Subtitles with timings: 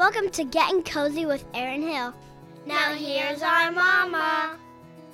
[0.00, 2.14] Welcome to Getting Cozy with Erin Hill.
[2.64, 4.56] Now here's our mama.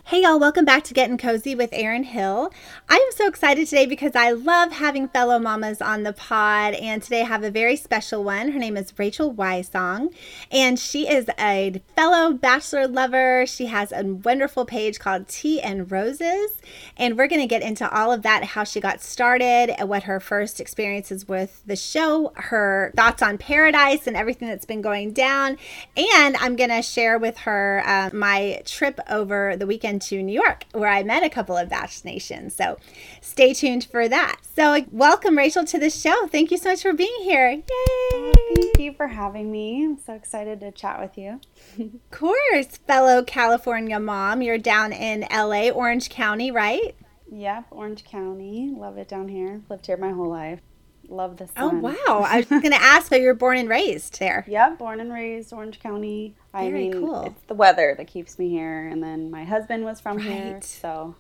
[0.08, 2.52] Hey y'all, welcome back to Getting Cozy with Erin Hill.
[2.88, 7.02] I am so excited today because I love having fellow mamas on the pod, and
[7.02, 8.52] today I have a very special one.
[8.52, 10.14] Her name is Rachel Wysong,
[10.52, 13.46] and she is a fellow bachelor lover.
[13.46, 16.52] She has a wonderful page called Tea and Roses,
[16.96, 20.20] and we're going to get into all of that how she got started, what her
[20.20, 25.58] first experiences with the show, her thoughts on paradise, and everything that's been going down.
[25.96, 30.32] And I'm going to share with her uh, my trip over the weekend to New
[30.32, 32.54] York, where I met a couple of Bach Nations.
[32.54, 32.78] So
[33.20, 34.40] stay tuned for that.
[34.54, 36.26] So, welcome, Rachel, to the show.
[36.26, 37.62] Thank you so much for being here.
[37.70, 38.54] Oh, Yay!
[38.54, 39.84] Thank you for having me.
[39.84, 41.40] I'm so excited to chat with you.
[41.78, 44.42] of course, fellow California mom.
[44.42, 46.94] You're down in LA, Orange County, right?
[47.30, 48.72] Yep, Orange County.
[48.76, 49.60] Love it down here.
[49.68, 50.60] Lived here my whole life.
[51.08, 51.54] Love the sun.
[51.56, 52.24] Oh wow!
[52.26, 53.08] I was going to ask.
[53.08, 54.44] So you're born and raised there?
[54.56, 56.34] Yeah, born and raised Orange County.
[56.54, 57.24] I Very mean, cool.
[57.26, 60.26] it's the weather that keeps me here, and then my husband was from right.
[60.26, 61.14] here, so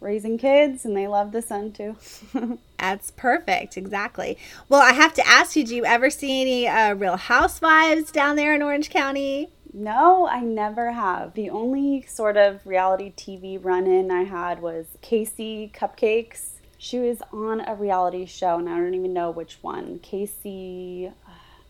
[0.00, 1.96] raising kids, and they love the sun too.
[2.78, 3.76] That's perfect.
[3.76, 4.36] Exactly.
[4.68, 8.36] Well, I have to ask you: Do you ever see any uh, Real Housewives down
[8.36, 9.48] there in Orange County?
[9.72, 11.34] No, I never have.
[11.34, 16.53] The only sort of reality TV run in I had was Casey Cupcakes
[16.84, 20.00] she was on a reality show, and I don't even know which one.
[20.00, 21.10] Casey,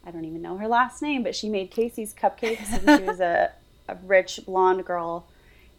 [0.05, 3.21] I don't even know her last name, but she made Casey's cupcakes, and she was
[3.21, 3.53] a,
[3.89, 5.27] a rich blonde girl.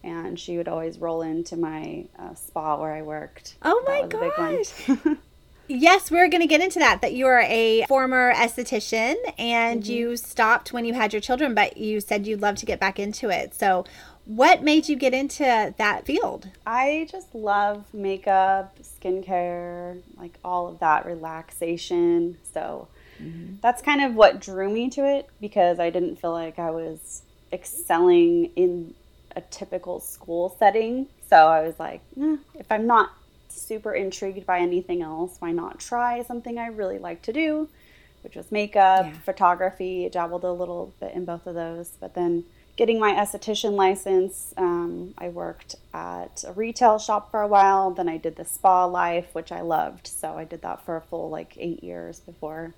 [0.02, 3.56] And she would always roll into my uh, spa where I worked.
[3.60, 4.72] Oh my gosh!
[5.68, 7.00] Yes, we're going to get into that.
[7.00, 9.92] That you are a former esthetician and mm-hmm.
[9.92, 13.00] you stopped when you had your children, but you said you'd love to get back
[13.00, 13.52] into it.
[13.52, 13.84] So,
[14.26, 16.48] what made you get into that field?
[16.66, 22.36] I just love makeup, skincare, like all of that relaxation.
[22.52, 22.88] So
[23.22, 23.54] mm-hmm.
[23.62, 27.22] that's kind of what drew me to it because I didn't feel like I was
[27.52, 28.94] excelling in
[29.36, 31.06] a typical school setting.
[31.30, 33.12] So I was like, eh, if I'm not
[33.48, 37.68] super intrigued by anything else, why not try something I really like to do,
[38.22, 39.12] which was makeup, yeah.
[39.24, 40.06] photography.
[40.06, 42.44] I dabbled a little bit in both of those, but then
[42.76, 47.90] getting my esthetician license, um, I worked at a retail shop for a while.
[47.90, 50.06] Then I did the spa life, which I loved.
[50.06, 52.74] So I did that for a full like eight years before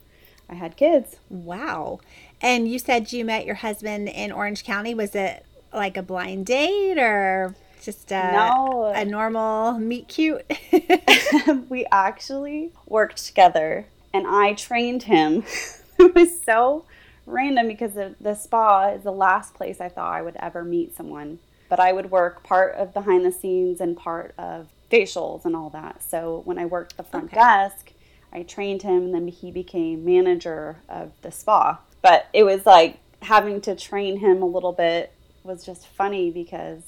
[0.49, 1.17] I had kids.
[1.29, 2.01] Wow.
[2.41, 4.95] And you said you met your husband in Orange County.
[4.95, 8.93] Was it like a blind date or just a, no.
[8.95, 10.45] a normal meet cute?
[11.69, 15.45] we actually worked together and I trained him.
[15.99, 16.85] it was so
[17.29, 20.97] random because the, the spa is the last place I thought I would ever meet
[20.97, 21.39] someone.
[21.69, 25.71] But I would work part of behind the scenes and part of facials and all
[25.71, 26.03] that.
[26.03, 27.37] So when I worked the front okay.
[27.37, 27.93] desk,
[28.33, 31.81] I trained him and then he became manager of the spa.
[32.01, 35.13] But it was like having to train him a little bit
[35.43, 36.83] was just funny because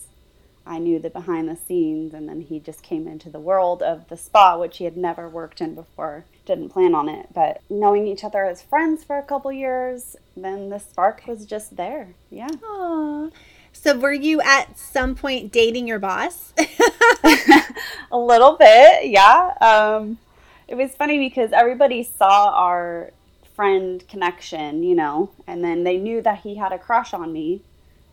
[0.70, 4.08] I knew the behind the scenes, and then he just came into the world of
[4.08, 6.24] the spa, which he had never worked in before.
[6.46, 10.68] Didn't plan on it, but knowing each other as friends for a couple years, then
[10.68, 12.10] the spark was just there.
[12.30, 12.46] Yeah.
[12.46, 13.32] Aww.
[13.72, 16.52] So, were you at some point dating your boss?
[18.12, 19.54] a little bit, yeah.
[19.60, 20.18] Um,
[20.68, 23.10] it was funny because everybody saw our
[23.56, 27.62] friend connection, you know, and then they knew that he had a crush on me,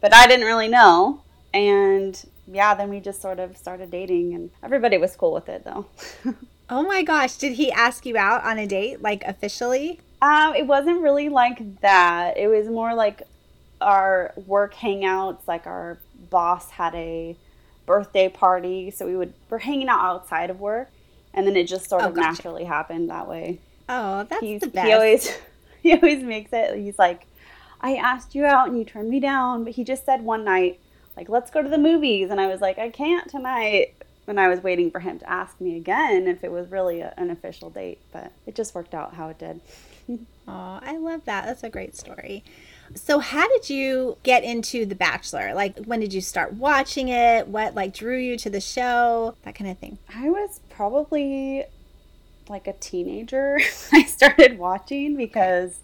[0.01, 1.21] but I didn't really know.
[1.53, 5.63] And yeah, then we just sort of started dating, and everybody was cool with it
[5.63, 5.85] though.
[6.69, 9.99] oh my gosh, did he ask you out on a date, like officially?
[10.21, 12.37] Um, it wasn't really like that.
[12.37, 13.23] It was more like
[13.81, 15.47] our work hangouts.
[15.47, 15.99] Like our
[16.29, 17.35] boss had a
[17.85, 20.89] birthday party, so we would we're hanging out outside of work,
[21.33, 22.27] and then it just sort oh, of gotcha.
[22.27, 23.59] naturally happened that way.
[23.89, 24.87] Oh, that's He's, the best.
[24.87, 25.37] He always
[25.81, 26.77] he always makes it.
[26.77, 27.25] He's like,
[27.81, 30.79] I asked you out and you turned me down, but he just said one night
[31.17, 32.29] like, let's go to the movies.
[32.29, 33.95] And I was like, I can't tonight.
[34.27, 37.13] And I was waiting for him to ask me again if it was really a,
[37.17, 39.61] an official date, but it just worked out how it did.
[40.47, 41.45] oh, I love that.
[41.45, 42.43] That's a great story.
[42.93, 45.53] So, how did you get into The Bachelor?
[45.53, 47.47] Like, when did you start watching it?
[47.47, 49.35] What like drew you to the show?
[49.43, 49.97] That kind of thing.
[50.13, 51.65] I was probably
[52.47, 53.59] like a teenager.
[53.91, 55.79] I started watching because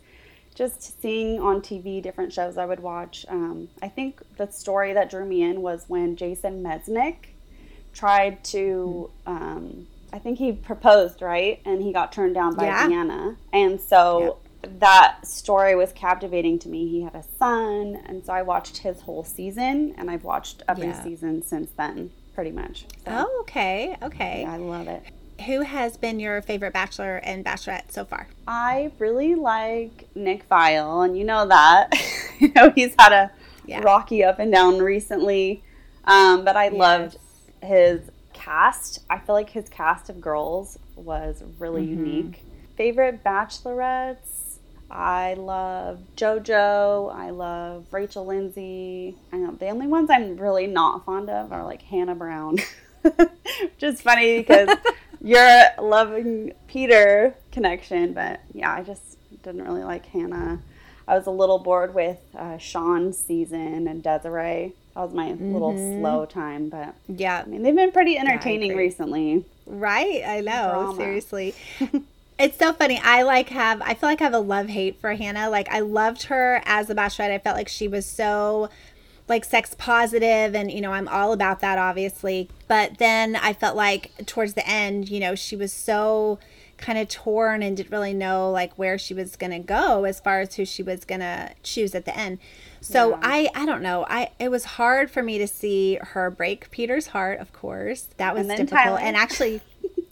[0.53, 3.25] just seeing on TV different shows I would watch.
[3.29, 7.15] Um, I think the story that drew me in was when Jason Mesnick
[7.93, 9.09] tried to.
[9.25, 11.59] Um, I think he proposed, right?
[11.65, 12.87] And he got turned down by yeah.
[12.87, 13.35] DeAnna.
[13.51, 14.69] And so yeah.
[14.79, 16.87] that story was captivating to me.
[16.87, 17.99] He had a son.
[18.05, 21.03] And so I watched his whole season, and I've watched every yeah.
[21.03, 22.85] season since then, pretty much.
[23.05, 23.97] So, oh, okay.
[24.03, 24.45] Okay.
[24.45, 25.03] I love it
[25.43, 28.27] who has been your favorite bachelor and bachelorette so far?
[28.47, 31.93] I really like Nick Viall, and you know that.
[32.39, 33.31] you know, he's had a
[33.65, 33.81] yeah.
[33.81, 35.63] rocky up and down recently.
[36.05, 36.73] Um, but I yes.
[36.73, 37.17] loved
[37.61, 38.01] his
[38.33, 38.99] cast.
[39.09, 42.05] I feel like his cast of girls was really mm-hmm.
[42.05, 42.43] unique.
[42.75, 44.57] Favorite bachelorettes?
[44.89, 47.13] I love JoJo.
[47.13, 49.15] I love Rachel Lindsay.
[49.31, 52.57] I know the only ones I'm really not fond of are like Hannah Brown.
[53.01, 54.69] Which is funny because
[55.23, 60.59] you're loving Peter connection, but yeah, I just didn't really like Hannah.
[61.07, 64.73] I was a little bored with uh, Sean's season and Desiree.
[64.95, 65.53] That was my mm-hmm.
[65.53, 69.45] little slow time, but yeah, I mean they've been pretty entertaining yeah, recently.
[69.65, 70.69] Right, I know.
[70.71, 70.95] Drama.
[70.95, 71.55] Seriously.
[72.39, 72.99] it's so funny.
[73.03, 75.49] I like have I feel like I have a love hate for Hannah.
[75.49, 77.31] Like I loved her as a bachelorette.
[77.31, 78.69] I felt like she was so
[79.27, 82.49] like sex positive and you know i'm all about that obviously.
[82.67, 86.39] But then i felt like towards the end you know she was so
[86.77, 90.19] kind of torn and didn't really know like where she was going to go as
[90.19, 92.39] far as who she was going to choose at the end.
[92.81, 93.19] So yeah.
[93.21, 94.05] i i don't know.
[94.09, 98.09] I it was hard for me to see her break peter's heart of course.
[98.17, 98.69] That was difficult.
[98.71, 98.99] Tyler.
[98.99, 99.61] and actually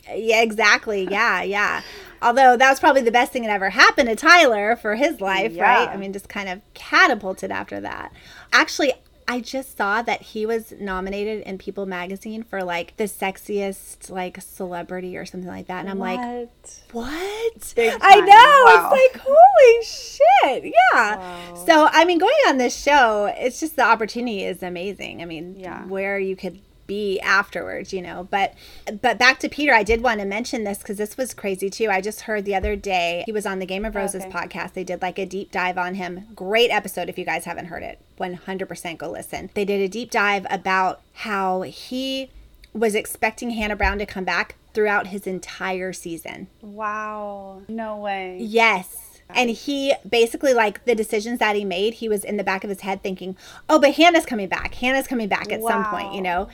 [0.08, 1.82] yeah exactly yeah yeah
[2.22, 5.52] although that was probably the best thing that ever happened to tyler for his life
[5.54, 5.64] yeah.
[5.64, 8.12] right i mean just kind of catapulted after that
[8.52, 8.94] actually
[9.32, 14.42] I just saw that he was nominated in People magazine for like the sexiest like
[14.42, 15.80] celebrity or something like that.
[15.80, 16.18] And I'm what?
[16.18, 16.50] like,
[16.92, 17.74] what?
[17.78, 18.26] I know.
[18.28, 18.92] Wow.
[18.92, 20.74] It's like, holy shit.
[20.94, 21.16] Yeah.
[21.16, 21.64] Wow.
[21.66, 25.22] So, I mean, going on this show, it's just the opportunity is amazing.
[25.22, 25.86] I mean, yeah.
[25.86, 26.60] where you could
[26.92, 28.28] be afterwards, you know.
[28.30, 28.54] But
[29.02, 31.88] but back to Peter, I did want to mention this because this was crazy too.
[31.90, 34.32] I just heard the other day he was on the Game of oh, Roses okay.
[34.32, 34.74] podcast.
[34.74, 36.28] They did like a deep dive on him.
[36.36, 38.00] Great episode if you guys haven't heard it.
[38.20, 39.50] 100% go listen.
[39.54, 42.30] They did a deep dive about how he
[42.74, 46.48] was expecting Hannah Brown to come back throughout his entire season.
[46.62, 47.62] Wow.
[47.70, 48.38] No way.
[48.42, 49.12] Yes.
[49.36, 52.70] And he basically, like the decisions that he made, he was in the back of
[52.70, 53.38] his head thinking,
[53.70, 54.76] oh, but Hannah's coming back.
[54.76, 55.70] Hannah's coming back at wow.
[55.70, 56.50] some point, you know?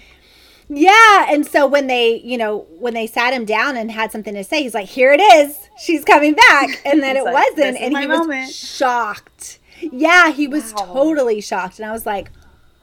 [0.69, 4.33] Yeah, and so when they, you know, when they sat him down and had something
[4.33, 7.77] to say, he's like, "Here it is, she's coming back," and then it like, wasn't,
[7.77, 9.59] and he was shocked.
[9.79, 10.93] Yeah, he was wow.
[10.93, 12.31] totally shocked, and I was like,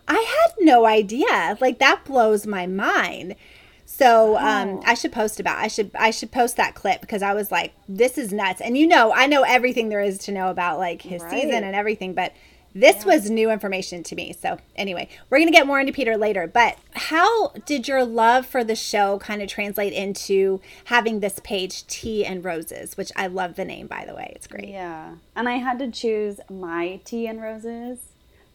[0.08, 1.58] "I had no idea.
[1.60, 3.36] Like that blows my mind."
[3.84, 5.58] So um, I should post about.
[5.58, 8.78] I should I should post that clip because I was like, "This is nuts." And
[8.78, 11.30] you know, I know everything there is to know about like his right.
[11.30, 12.32] season and everything, but
[12.74, 13.14] this yeah.
[13.14, 14.34] was new information to me.
[14.38, 16.46] So, anyway, we're going to get more into Peter later.
[16.46, 21.86] But how did your love for the show kind of translate into having this page,
[21.86, 24.32] Tea and Roses, which I love the name, by the way.
[24.34, 24.68] It's great.
[24.68, 25.14] Yeah.
[25.36, 28.00] And I had to choose my Tea and Roses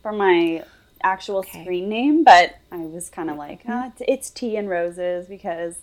[0.01, 0.63] for my
[1.01, 1.63] actual okay.
[1.63, 3.69] screen name, but I was kind of mm-hmm.
[3.71, 5.77] like, oh, it's Tea and Roses because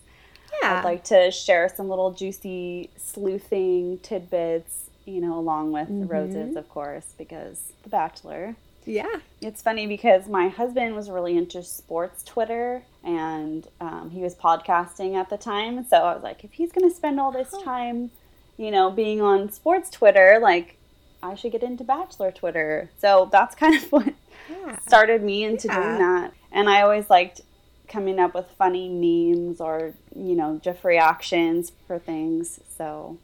[0.61, 0.79] yeah.
[0.79, 6.07] I'd like to share some little juicy sleuthing tidbits you know, along with mm-hmm.
[6.07, 8.55] roses, of course, because The Bachelor.
[8.85, 9.19] Yeah.
[9.41, 15.15] It's funny because my husband was really into sports Twitter and um, he was podcasting
[15.15, 15.85] at the time.
[15.85, 18.11] So I was like, if he's going to spend all this time,
[18.57, 20.77] you know, being on sports Twitter, like,
[21.21, 22.89] I should get into Bachelor Twitter.
[22.97, 24.13] So that's kind of what
[24.49, 24.79] yeah.
[24.79, 25.75] started me into yeah.
[25.75, 26.33] doing that.
[26.51, 27.41] And I always liked
[27.87, 32.59] coming up with funny memes or, you know, just reactions for things.
[32.77, 33.17] So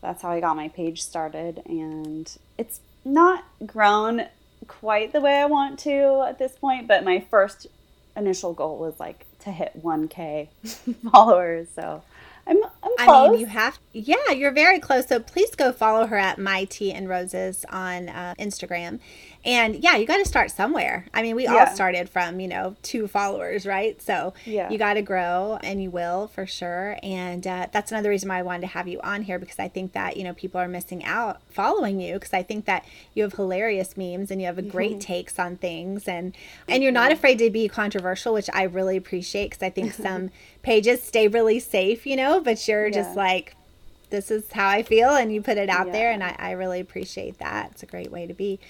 [0.00, 1.62] that's how I got my page started.
[1.66, 4.26] And it's not grown
[4.66, 7.66] quite the way I want to at this point, but my first
[8.16, 10.48] initial goal was like to hit 1K
[11.12, 11.68] followers.
[11.74, 12.02] So
[12.46, 13.28] I'm, I'm close.
[13.28, 15.06] I mean, you have, yeah, you're very close.
[15.06, 19.00] So please go follow her at My Tea and Roses on uh, Instagram.
[19.46, 21.06] And yeah, you got to start somewhere.
[21.14, 21.54] I mean, we yeah.
[21.54, 24.02] all started from, you know, two followers, right?
[24.02, 24.68] So yeah.
[24.68, 26.98] you got to grow and you will for sure.
[27.00, 29.68] And uh, that's another reason why I wanted to have you on here because I
[29.68, 32.84] think that, you know, people are missing out following you because I think that
[33.14, 34.98] you have hilarious memes and you have a great mm-hmm.
[34.98, 36.36] takes on things and
[36.66, 40.30] and you're not afraid to be controversial, which I really appreciate because I think some
[40.62, 42.92] pages stay really safe, you know, but you're yeah.
[42.92, 43.54] just like
[44.10, 45.92] this is how I feel and you put it out yeah.
[45.92, 47.72] there and I, I really appreciate that.
[47.72, 48.60] It's a great way to be.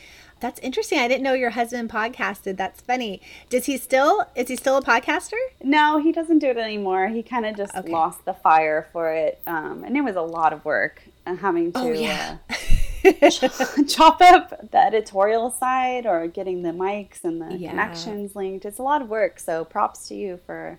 [0.40, 0.98] That's interesting.
[0.98, 2.56] I didn't know your husband podcasted.
[2.56, 3.22] That's funny.
[3.48, 5.38] Does he still is he still a podcaster?
[5.62, 7.08] No, he doesn't do it anymore.
[7.08, 7.90] He kind of just okay.
[7.90, 9.40] lost the fire for it.
[9.46, 12.36] Um, and it was a lot of work uh, having to oh, yeah.
[12.50, 13.30] uh,
[13.88, 17.70] chop up the editorial side or getting the mics and the yeah.
[17.70, 18.66] connections linked.
[18.66, 19.38] It's a lot of work.
[19.38, 20.78] So props to you for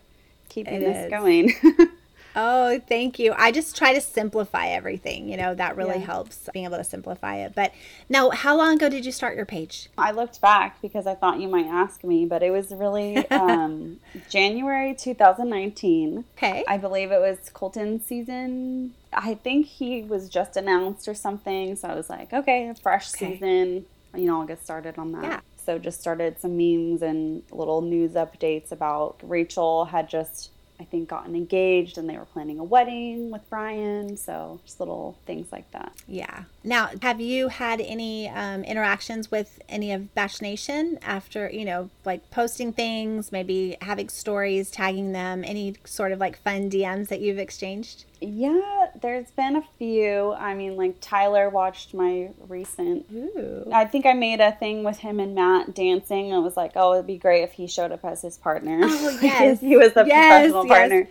[0.49, 1.09] keeping it this is.
[1.09, 1.53] going.
[2.39, 3.33] Oh, thank you.
[3.35, 5.27] I just try to simplify everything.
[5.27, 6.05] You know, that really Yeah.
[6.05, 7.55] helps being able to simplify it.
[7.55, 7.71] But
[8.09, 9.89] now, how long ago did you start your page?
[9.97, 13.99] I looked back because I thought you might ask me, but it was really um,
[14.29, 16.25] January 2019.
[16.37, 16.63] Okay.
[16.67, 18.93] I believe it was Colton season.
[19.11, 21.75] I think he was just announced or something.
[21.75, 23.33] So I was like, okay, a fresh Okay.
[23.33, 23.85] season.
[24.15, 25.23] You know, I'll get started on that.
[25.23, 25.39] Yeah.
[25.65, 31.09] So just started some memes and little news updates about Rachel had just, I think,
[31.09, 34.15] gotten engaged and they were planning a wedding with Bryan.
[34.17, 35.91] So just little things like that.
[36.07, 36.43] Yeah.
[36.63, 41.89] Now, have you had any um, interactions with any of Bach Nation after, you know,
[42.05, 47.21] like posting things, maybe having stories, tagging them, any sort of like fun DMs that
[47.21, 48.05] you've exchanged?
[48.19, 50.33] Yeah, there's been a few.
[50.33, 53.69] I mean, like Tyler watched my recent Ooh.
[53.71, 56.33] I think I made a thing with him and Matt dancing.
[56.33, 58.79] I was like, oh, it'd be great if he showed up as his partner.
[58.83, 59.59] Oh, Because yes.
[59.61, 60.77] he was the Yes, professional yes.
[60.77, 61.09] partner.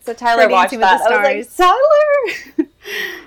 [0.00, 1.00] So Tyler watched that.
[1.02, 1.56] I was like,
[2.56, 2.68] Tyler!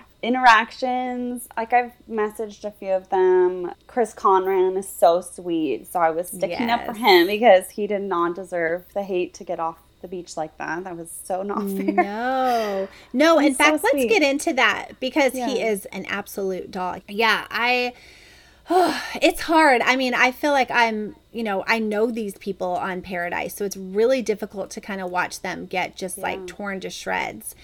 [0.23, 1.47] Interactions.
[1.55, 3.71] Like, I've messaged a few of them.
[3.87, 5.91] Chris Conran is so sweet.
[5.91, 9.43] So I was sticking up for him because he did not deserve the hate to
[9.43, 10.83] get off the beach like that.
[10.83, 11.93] That was so not fair.
[11.93, 13.39] No, no.
[13.39, 17.01] in so fact, let's get into that because he is an absolute dog.
[17.07, 17.93] Yeah, I.
[19.21, 19.81] it's hard.
[19.81, 23.65] I mean, I feel like I'm, you know, I know these people on Paradise, so
[23.65, 27.55] it's really difficult to kind of watch them get just like torn to shreds.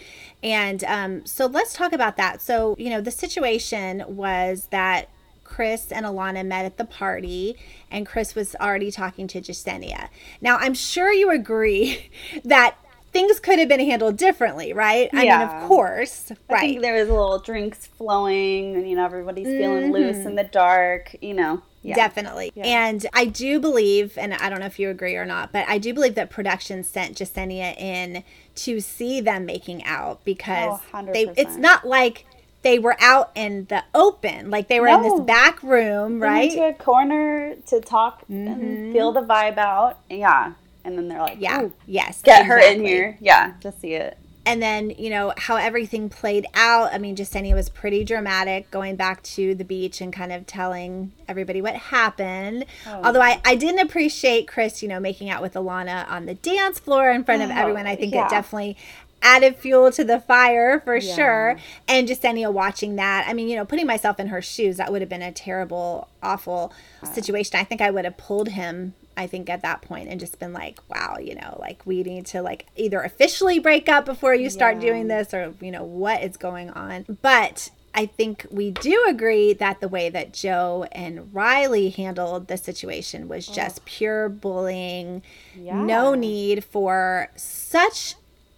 [0.41, 2.41] And um, so let's talk about that.
[2.41, 5.09] So, you know, the situation was that
[5.45, 7.55] Chris and Alana met at the party,
[7.89, 10.09] and Chris was already talking to Jessenia.
[10.41, 12.09] Now, I'm sure you agree
[12.43, 12.75] that
[13.13, 15.09] things could have been handled differently, right?
[15.13, 15.19] Yeah.
[15.19, 16.59] I mean, of course, I right?
[16.61, 20.27] think there was a little drinks flowing, and you know everybody's feeling loose Mm-hmm.
[20.29, 21.15] in the dark.
[21.21, 21.95] You know, yeah.
[21.95, 22.51] Definitely.
[22.55, 22.65] Yeah.
[22.65, 25.77] And I do believe, and I don't know if you agree or not, but I
[25.77, 28.23] do believe that production sent Jessenia in
[28.55, 32.25] to see them making out because Oh, they it's not like
[32.65, 34.49] they were out in the open.
[34.49, 36.51] Like they were in this back room, right?
[36.51, 38.47] to a corner to talk Mhm.
[38.47, 39.99] and feel the vibe out.
[40.09, 40.51] Yeah,
[40.83, 41.69] and then they're like, yeah.
[41.85, 42.21] Yes.
[42.23, 44.17] get her in here." Yeah, to see it.
[44.47, 48.95] and then you know how everything played out i mean Jessenia was pretty dramatic going
[48.95, 53.01] back to the beach and kind of telling everybody what happened Oh.
[53.05, 56.77] although I, I didn't appreciate chris you know making out with alana on the dance
[56.77, 58.27] floor in front of Oh, everyone i think yeah.
[58.27, 58.77] it definitely
[59.25, 61.15] added fuel to the fire for Yeah.
[61.15, 61.55] sure
[61.87, 65.01] and Jessenia watching that i mean you know putting myself in her shoes that would
[65.01, 66.71] have been a terrible awful
[67.13, 70.39] situation i think i would have pulled him I think at that point and just
[70.39, 74.35] been like, wow, you know, like we need to like either officially break up before
[74.35, 74.81] you start Yeah.
[74.89, 77.05] doing this or, you know, what is going on.
[77.21, 82.57] But I think we do agree that the way that Joe and Riley handled the
[82.57, 85.21] situation was just pure bullying.
[85.57, 85.81] Yeah.
[85.81, 88.15] No need for such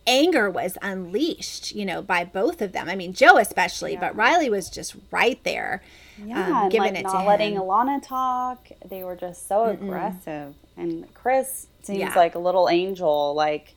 [0.07, 2.89] anger was unleashed, you know, by both of them.
[2.89, 3.99] I mean, Joe especially, Yeah.
[3.99, 5.83] but Riley was just right there.
[6.23, 7.61] Yeah, um, giving like it not to letting him.
[7.61, 8.67] Alana talk.
[8.87, 10.55] They were just so aggressive.
[10.75, 12.13] And Chris seems Yeah.
[12.15, 13.75] like a little angel, like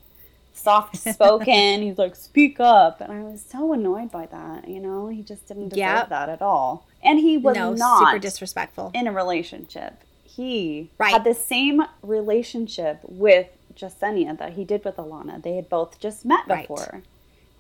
[0.55, 1.83] soft spoken.
[1.83, 4.69] He's like, "Speak up," and I was so annoyed by that.
[4.69, 6.09] You know, he just didn't deserve Yep.
[6.11, 6.87] that at all.
[7.03, 8.91] And he was no, not super disrespectful.
[8.95, 10.03] in a relationship.
[10.25, 11.13] He Right.
[11.13, 13.49] had the same relationship with
[13.81, 15.43] Jessenia that he did with Alana.
[15.43, 16.69] They had both just met Right.
[16.69, 17.03] before.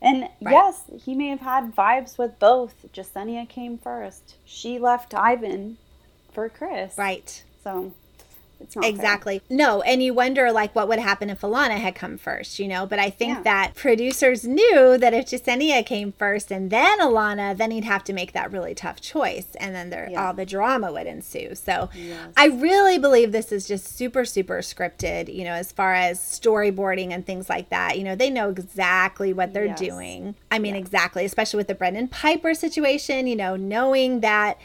[0.02, 0.52] And Right.
[0.52, 2.74] yes, he may have had vibes with both.
[2.92, 4.36] Jessenia came first.
[4.44, 5.76] She left Ivan
[6.32, 6.96] for Chris.
[6.96, 7.44] Right.
[7.62, 7.92] So
[8.61, 8.90] it's not fair.
[8.90, 9.43] Exactly.
[9.50, 12.87] No, and you wonder like what would happen if Alana had come first, you know?
[12.87, 13.43] But I think Yeah.
[13.43, 18.12] that producers knew that if Jessenia came first and then Alana, then he'd have to
[18.12, 20.26] make that really tough choice, and then there Yeah.
[20.29, 21.55] all the drama would ensue.
[21.55, 22.29] So Yes.
[22.37, 27.12] I really believe this is just super super scripted, you know, as far as storyboarding
[27.12, 27.97] and things like that.
[27.99, 29.79] You know, they know exactly what they're Yes.
[29.79, 30.35] doing.
[30.50, 34.59] I mean, exactly, especially with the Brendan Pieper situation, you know, knowing that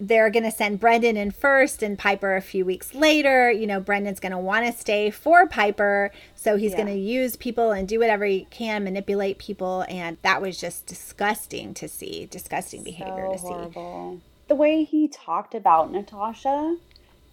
[0.00, 3.50] they're going to send Brendan in first and Pieper a few weeks later.
[3.50, 6.10] You know, Brendan's going to want to stay for Pieper.
[6.34, 6.78] So he's Yeah.
[6.78, 9.84] going to use people and do whatever he can, manipulate people.
[9.88, 12.26] And that was just disgusting to see.
[12.26, 14.20] Disgusting behavior so to see.
[14.48, 16.76] The way he talked about Natasha,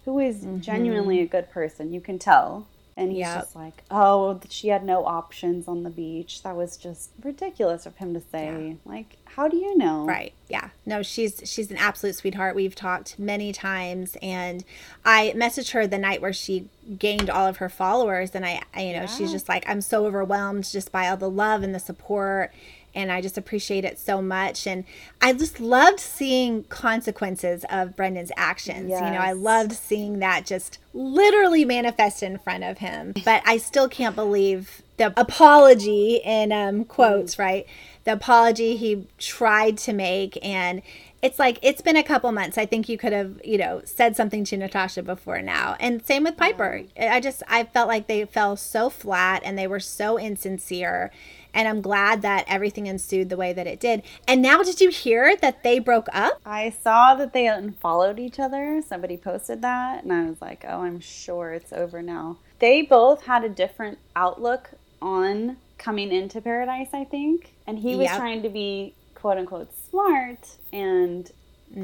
[0.06, 0.60] who is mm-hmm.
[0.60, 2.68] genuinely a good person, you can tell.
[3.02, 3.40] And he's Yep.
[3.42, 6.44] just like, oh, she had no options on the beach.
[6.44, 8.78] That was just ridiculous of him to say.
[8.86, 10.06] Like, how do you know?
[10.06, 10.34] Right.
[10.50, 10.70] Yeah.
[10.86, 12.56] No, she's she's an absolute sweetheart.
[12.56, 14.64] We've talked many times and
[15.06, 16.68] I messaged her the night where she
[17.00, 20.06] gained all of her followers and I, I you know, she's just like I'm so
[20.06, 22.52] overwhelmed just by all the love and the support
[22.94, 24.84] and I just appreciate it so much and
[25.22, 28.90] I just loved seeing consequences of Brendan's actions.
[28.90, 33.14] You know, I loved seeing that just literally manifest in front of him.
[33.24, 37.66] But I still can't believe the apology in um, quotes, right?
[38.04, 40.82] The apology he tried to make, and
[41.22, 42.58] it's like it's been a couple months.
[42.58, 45.76] I think you could have, you know, said something to Natasha before now.
[45.80, 46.84] And same with Pieper.
[47.00, 51.12] I just I felt like they fell so flat and they were so insincere.
[51.54, 54.04] And I'm glad that everything ensued the way that it did.
[54.28, 56.40] And now did you hear that they broke up?
[56.46, 58.82] I saw that they unfollowed each other.
[58.88, 63.24] Somebody posted that and I was like, "Oh, I'm sure it's over now." They both
[63.24, 67.54] had a different outlook on coming into paradise, I think.
[67.66, 68.18] And he was Yep.
[68.18, 71.30] trying to be quote unquote smart and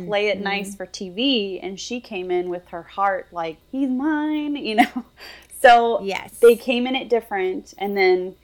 [0.05, 0.43] play it mm-hmm.
[0.43, 5.05] nice for TV and she came in with her heart like he's mine, you know.
[5.61, 6.37] So Yes.
[6.39, 8.35] they came in it different and then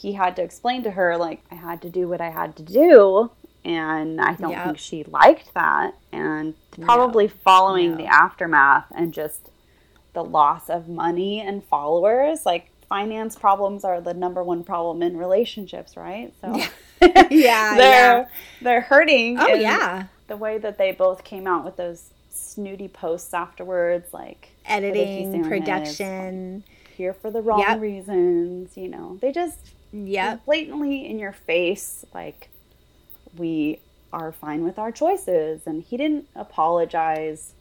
[0.00, 2.62] he had to explain to her like I had to do what I had to
[2.62, 3.30] do
[3.64, 4.64] and I don't Yep.
[4.64, 7.96] think she liked that and probably following No.
[7.98, 9.50] the aftermath and just
[10.14, 15.16] the loss of money and followers like finance problems are the number one problem in
[15.16, 16.66] relationships right so Yeah,
[17.00, 18.26] they're yeah.
[18.62, 20.06] they're hurting Oh yeah.
[20.28, 24.94] the way that they both came out with those snooty posts afterwards like what did
[24.94, 26.64] he say Editing, production.
[26.96, 27.80] here for the wrong Yep.
[27.80, 29.58] reasons you know they just
[29.92, 30.44] Yep.
[30.44, 32.48] blatantly in your face like
[33.36, 33.80] we
[34.12, 37.52] are fine with our choices and he didn't apologize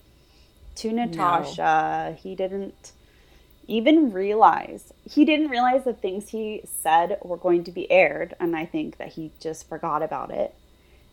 [0.75, 2.91] to Natasha he didn't
[3.67, 8.55] even realize he didn't realize the things he said were going to be aired and
[8.55, 10.55] i think that he just forgot about it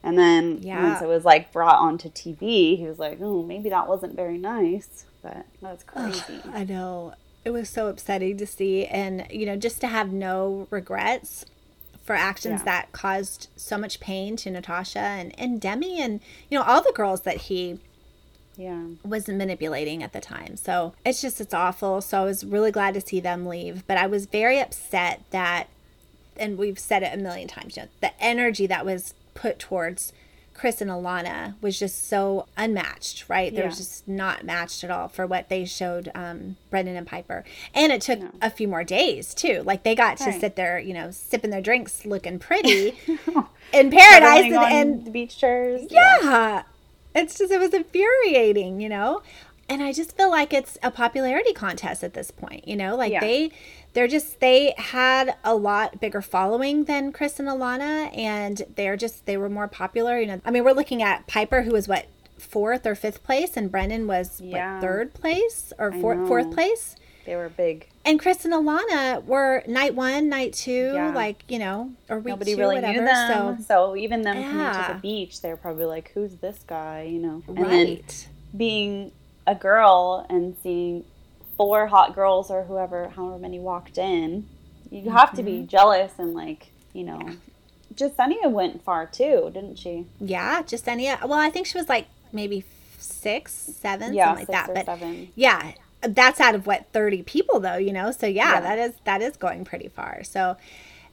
[0.03, 0.83] and then Yeah.
[0.83, 4.39] once it was like brought onto tv he was like oh maybe that wasn't very
[4.39, 7.13] nice but that's crazy I know.
[7.47, 11.47] It was so upsetting to see and you know, just to have no regrets
[12.05, 12.65] for actions Yeah.
[12.65, 16.19] that caused so much pain to Natasha and, and Demi and
[16.51, 17.79] you know, all the girls that he
[18.57, 20.57] yeah was manipulating at the time.
[20.57, 22.01] So it's just it's awful.
[22.01, 23.87] So I was really glad to see them leave.
[23.87, 25.69] But I was very upset that
[26.37, 30.13] and we've said it a million times, you know, the energy that was put towards
[30.57, 33.53] Chris and Alana was just so unmatched, right?
[33.53, 33.69] Was Yeah.
[33.69, 37.45] just not matched at all for what they showed um, Brendan and Pieper.
[37.75, 38.31] And it took No.
[38.41, 39.63] a few more days too.
[39.65, 42.89] Like they got to sit there, you know, sipping their drinks, looking pretty
[43.73, 46.63] in paradise, and, and the beach chairs yeah.
[47.15, 49.23] It's just, it was infuriating, you know?
[49.69, 52.95] And I just feel like it's a popularity contest at this point, you know?
[52.97, 53.21] Like Yeah.
[53.21, 53.51] they,
[53.95, 59.27] they're just, they had a lot bigger following than Chris and Alana, and they're just,
[59.27, 60.41] they were more popular, you know?
[60.45, 62.07] I mean, we're looking at Pieper, who was what,
[62.39, 64.75] fourth or fifth place, and Brendan was Yeah.
[64.75, 66.95] what, third place or I four, fourth place?
[67.25, 71.13] they were big And Chris and Alana were night one, night two, Yeah.
[71.13, 73.01] like, you know, or week nobody two, really whatever.
[73.01, 76.37] knew them So, so, even them coming to the beach they were probably like who's
[76.37, 78.29] this guy you know and then right.
[78.57, 79.11] being
[79.47, 81.05] a girl and seeing
[81.57, 84.49] four hot girls or whoever however many walked in
[84.91, 85.45] you have to Mm-hmm.
[85.45, 87.39] be jealous and like you know
[87.95, 91.21] Jessenia went far too didn't she Yeah, Jessenia.
[91.23, 92.65] Well, I think she was like maybe
[92.99, 94.73] six, seven, yeah something like that.
[94.75, 98.11] But seven yeah, that's out of what thirty people though, you know.
[98.13, 98.61] So yeah, Yeah.
[98.61, 100.25] that is that is going pretty far.
[100.25, 100.57] So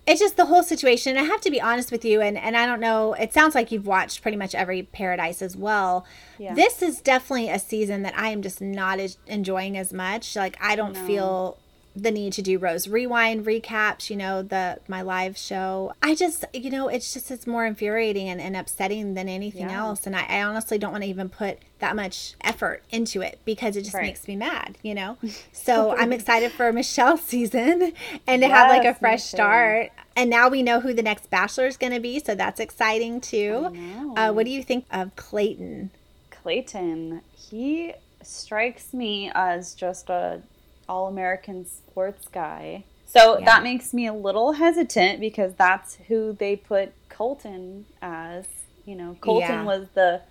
[0.06, 1.18] it's just the whole situation.
[1.18, 3.14] I have to be honest with you, and and I don't know.
[3.14, 6.06] It sounds like you've watched pretty much every Paradise as well.
[6.38, 6.54] Yeah.
[6.54, 10.36] This is definitely a season that I am just not as enjoying as much.
[10.36, 11.06] Like I don't No.
[11.08, 11.58] feel
[11.96, 15.94] the need to do Rose Rewind recaps, you know, the my live show.
[16.02, 19.80] I just, you know, it's just it's more infuriating and, and upsetting than anything Yeah.
[19.86, 20.08] else.
[20.08, 23.76] And I, I honestly don't want to even put that much effort into it because
[23.76, 24.04] it just Right.
[24.08, 25.18] makes me mad, you know?
[25.52, 27.94] So I'm excited for Michelle's season
[28.28, 29.92] and to have like a fresh start.
[30.16, 33.22] And now we know who the next bachelor is going to be, so that's exciting
[33.22, 33.74] too.
[34.16, 35.92] Uh, what do you think of Clayton?
[36.32, 40.42] Clayton, he strikes me as just a
[40.88, 42.86] all American sports guy.
[43.06, 43.46] So Yeah.
[43.46, 48.46] that makes me a little hesitant because that's who they put Colton as.
[48.86, 49.64] You know, Colton Yeah.
[49.64, 50.22] was the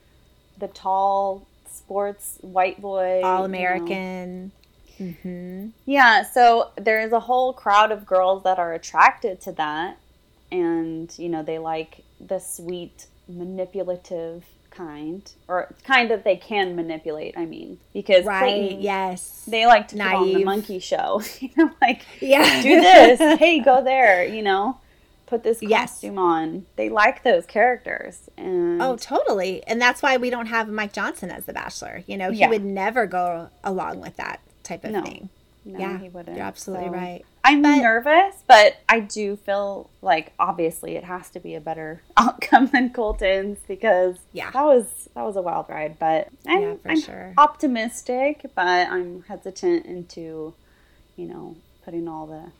[0.58, 3.44] the tall sports white boy, you All know.
[3.44, 4.52] American.
[4.98, 9.96] hmm Yeah, so there is a whole crowd of girls that are attracted to that,
[10.50, 17.36] and you know they like the sweet, manipulative kind, or kind that they can manipulate.
[17.38, 18.40] I mean, because Right.
[18.40, 19.44] Clayton, Yes.
[19.46, 21.22] they like to put on the monkey show.
[21.40, 22.60] you know, like yeah.
[22.62, 24.24] do this, hey, go there.
[24.24, 24.78] You know,
[25.26, 25.92] put this Yes.
[25.92, 26.66] costume on.
[26.76, 29.62] They like those characters, and Oh, totally.
[29.66, 32.02] And that's why we don't have Mike Johnson as the bachelor.
[32.06, 32.48] You know, he Yeah.
[32.48, 35.02] would never go along with that type of No.
[35.02, 35.28] thing.
[35.64, 36.36] No, yeah, he wouldn't.
[36.36, 37.24] You're absolutely So- right.
[37.44, 42.02] I'm But- nervous, but I do feel like obviously it has to be a better
[42.16, 44.50] outcome than Colton's because Yeah.
[44.52, 45.98] that was that was a wild ride.
[45.98, 47.34] But I'm, Yeah, for I'm sure.
[47.36, 50.54] optimistic, but I'm hesitant into,
[51.16, 52.52] you know, putting all the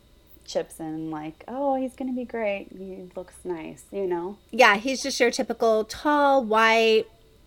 [0.45, 2.67] chips in like, oh, he's gonna be great.
[2.77, 4.37] He looks nice, you know.
[4.51, 7.05] Yeah, he's just your typical tall, white,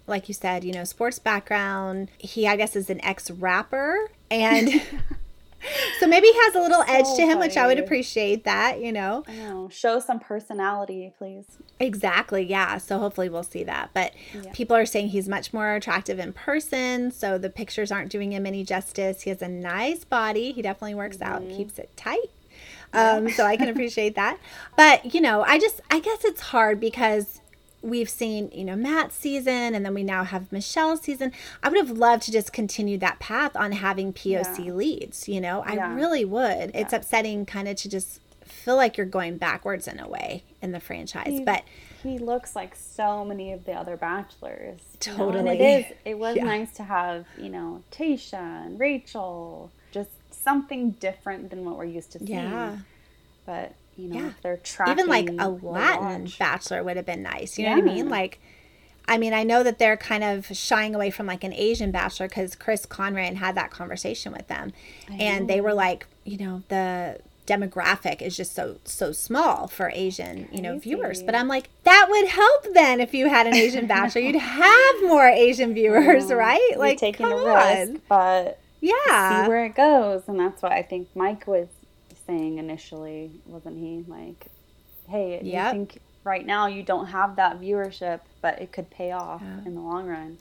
[0.08, 2.10] like you said, you know, sports background.
[2.18, 4.82] He, I guess, is an ex rapper, and
[6.00, 8.44] so maybe he has a little So edge to him, which I would appreciate.
[8.44, 9.70] That you know, know.
[9.72, 11.46] Show some personality, please.
[11.80, 12.44] exactly.
[12.44, 12.78] Yeah.
[12.78, 13.90] So hopefully we'll see that.
[13.94, 14.52] But Yeah.
[14.54, 18.46] people are saying he's much more attractive in person, so the pictures aren't doing him
[18.46, 19.22] any justice.
[19.22, 20.52] He has a nice body.
[20.52, 21.58] He definitely works out, Mm-hmm.
[21.58, 22.30] keeps it tight.
[22.94, 24.38] Um, so I can appreciate that.
[24.78, 27.42] But, you know, I just, I guess it's hard because
[27.86, 31.32] we've seen, you know, Matt's season and then we now have Michelle's season.
[31.64, 34.72] I would have loved to just continue that path on having POC Yeah.
[34.74, 35.94] leads, you know, I Yeah.
[35.96, 36.72] really would.
[36.74, 40.72] It's upsetting kind of to just feel like you're going backwards in a way in
[40.72, 41.28] the franchise.
[41.28, 41.64] He- But
[42.04, 44.80] he looks like so many of the other bachelors.
[45.06, 45.40] you know, Totally.
[45.52, 45.98] And it is.
[46.06, 46.46] It was Yeah.
[46.46, 49.72] nice to have, you know, Tayshia and Rachel.
[49.92, 52.30] Just something different than what we're used to seeing.
[52.30, 52.78] yeah.
[53.46, 54.30] But you know, Yeah.
[54.42, 57.58] they're tracking even like a Latin bachelor would have been nice.
[57.58, 58.10] You know what I mean?
[58.10, 58.40] Like,
[59.08, 62.28] I mean, I know that they're kind of shying away from like an Asian bachelor
[62.28, 64.74] because Chris Conran had that conversation with them,
[65.20, 70.48] and they were like, you know, the demographic is just so so small for Asian,
[70.52, 71.22] you know, viewers.
[71.22, 74.96] But I'm like, that would help then if you had an Asian bachelor, you'd have
[75.04, 76.60] more Asian viewers, right?
[76.72, 77.78] You're Like, taking come a on.
[77.90, 80.24] risk, but yeah, see where it goes.
[80.28, 81.68] And that's what I think Mike was
[82.28, 84.04] saying initially, wasn't he?
[84.08, 84.48] Like,
[85.10, 89.42] hey, you think right now you don't have that viewership, but it could pay off
[89.44, 89.66] Yeah.
[89.66, 90.40] in the long run.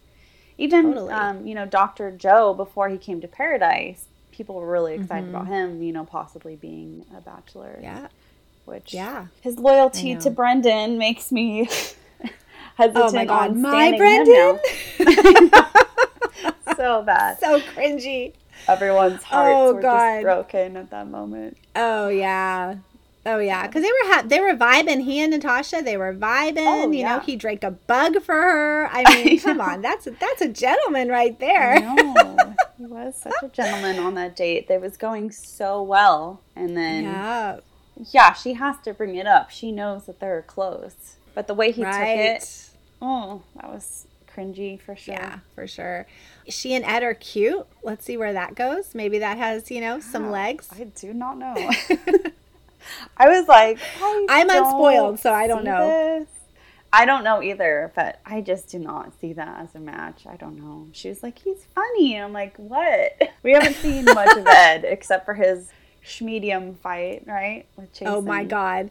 [0.57, 1.13] Even, Totally.
[1.13, 2.11] um, you know, Dr.
[2.13, 6.57] Joe, before he came to Paradise, people were really excited about him, you know, possibly
[6.57, 7.75] being a bachelor.
[7.75, 7.83] Mm-hmm.
[7.83, 8.09] yeah,
[8.65, 9.27] Which, yeah.
[9.41, 11.69] his loyalty to Brendan makes me
[12.77, 14.61] hesitant Oh my God, on my Brendan.
[16.77, 17.39] so bad.
[17.41, 18.35] so cringy.
[18.69, 20.15] Everyone's hearts Oh, were God.
[20.17, 21.57] just broken at that moment.
[21.77, 22.77] Oh yeah.
[23.27, 25.03] Oh yeah, because they were ha- they were vibing.
[25.03, 26.67] He and Natasha, they were vibing.
[26.67, 28.87] Oh, you know, he drank a bug for her.
[28.93, 29.65] I mean, I come know.
[29.65, 31.81] on, that's that's a gentleman right there.
[31.81, 34.69] No, he was such a gentleman on that date.
[34.69, 37.61] They was going so well, and then yeah.
[38.11, 39.51] Yeah, she has to bring it up.
[39.51, 42.69] She knows that they're close, but the way he took it,
[43.01, 45.15] oh, that was cringy for sure.
[45.15, 46.07] Yeah, for sure.
[46.49, 47.67] She and Ed are cute.
[47.83, 48.95] Let's see where that goes.
[48.95, 50.69] Maybe that has you know some Yeah, legs.
[50.71, 51.55] I do not know.
[53.17, 55.89] I was like, I I'm don't unspoiled, so I don't know.
[55.89, 56.29] this.
[56.93, 60.27] I don't know either, but I just do not see that as a match.
[60.29, 60.87] I don't know.
[60.93, 62.17] She was like, he's funny.
[62.21, 63.21] I'm like, what?
[63.43, 65.71] We haven't seen much of Ed except for his
[66.07, 67.67] schmedium fight, right?
[67.77, 68.07] With Jason.
[68.09, 68.91] Oh my god.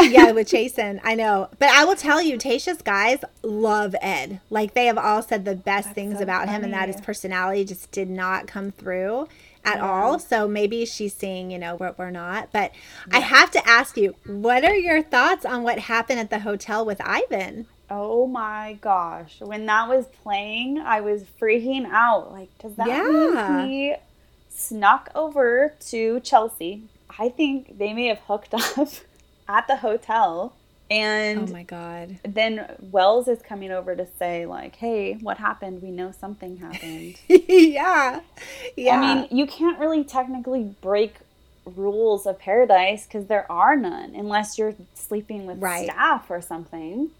[0.00, 1.48] Yeah, with Jason, I know.
[1.58, 4.40] But I will tell you, Tayshia's guys love Ed.
[4.50, 7.64] Like they have all said the best things so about him and that his personality
[7.64, 9.28] just did not come through
[9.64, 10.18] at all.
[10.18, 12.50] So maybe she's seeing, you know, what we're not.
[12.52, 12.72] But
[13.10, 16.84] I have to ask you, what are your thoughts on what happened at the hotel
[16.84, 17.66] with Ivan?
[17.90, 19.36] Oh my gosh.
[19.40, 22.32] When that was playing, I was freaking out.
[22.32, 23.02] Like, does that Yeah.
[23.02, 23.94] mean he
[24.50, 26.82] snuck over to Chelsea?
[27.18, 28.88] I think they may have hooked up
[29.48, 30.54] at the hotel.
[30.90, 32.18] And Oh my god.
[32.24, 35.82] then Wells is coming over to say, like, hey, what happened?
[35.82, 37.16] We know something happened.
[37.28, 38.20] yeah.
[38.76, 39.00] Yeah.
[39.00, 41.14] I mean, you can't really technically break
[41.64, 45.84] rules of paradise because there are none unless you're sleeping with Right.
[45.90, 47.10] staff or something.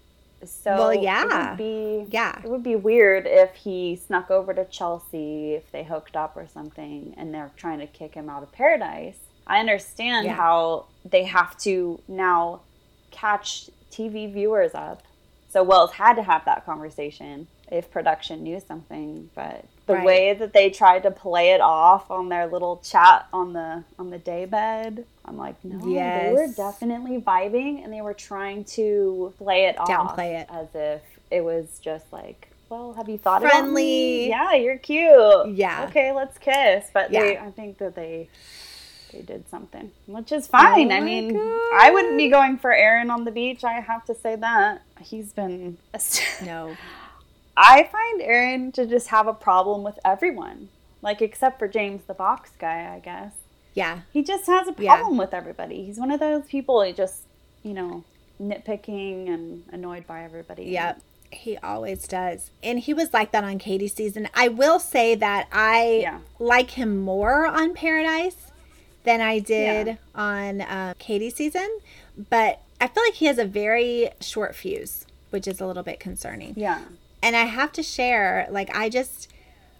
[0.45, 1.49] So Well, it yeah.
[1.49, 2.39] would be Yeah.
[2.43, 6.45] it would be weird if he snuck over to Chelsea if they hooked up or
[6.47, 9.17] something and they're trying to kick him out of paradise.
[9.47, 10.33] I understand Yeah.
[10.35, 12.61] how they have to now
[13.11, 15.03] catch TV viewers up.
[15.49, 20.05] So Wells had to have that conversation if production knew something, but the Right.
[20.05, 24.09] way that they tried to play it off on their little chat on the on
[24.09, 29.65] the daybed, I'm like, no, they were definitely vibing and they were trying to play
[29.65, 30.47] it off Downplay it.
[30.49, 33.61] as if it was just like, well, have you thought Friendly.
[33.63, 34.29] about me?
[34.29, 35.55] Yeah, you're cute.
[35.55, 35.85] Yeah.
[35.89, 36.89] Okay, let's kiss.
[36.93, 38.27] But they, I think that they
[39.15, 40.91] they did something, which is fine.
[40.91, 41.71] Oh I mean, God.
[41.73, 43.63] I wouldn't be going for Aaron on the beach.
[43.63, 45.77] I have to say that he's been.
[46.43, 46.75] no.
[47.57, 50.67] I find Aaron to just have a problem with everyone,
[51.01, 53.33] like except for James the box guy, I guess.
[53.73, 54.01] Yeah.
[54.11, 54.95] He just has a Yeah.
[54.97, 55.85] problem with everybody.
[55.85, 56.81] He's one of those people.
[56.81, 57.21] He just,
[57.63, 58.03] you know,
[58.41, 60.65] nitpicking and annoyed by everybody.
[60.65, 60.95] Yeah.
[61.31, 62.51] He always does.
[62.63, 64.29] And he was like that on Katie's season.
[64.33, 66.19] I will say that I Yeah.
[66.39, 68.51] like him more on Paradise
[69.05, 69.95] than I did Yeah.
[70.13, 71.79] on uh, Katie's season.
[72.29, 75.99] But I feel like he has a very short fuse, which is a little bit
[75.99, 76.53] concerning.
[76.57, 76.81] Yeah.
[77.23, 79.29] And I have to share, like, I just,